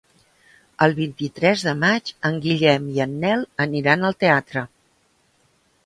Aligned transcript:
El 0.85 0.95
vint-i-tres 0.99 1.65
de 1.67 1.75
maig 1.83 2.11
en 2.31 2.41
Guillem 2.47 2.89
i 2.97 3.05
en 3.09 3.15
Nel 3.27 3.47
aniran 3.67 4.09
al 4.11 4.19
teatre. 4.25 4.69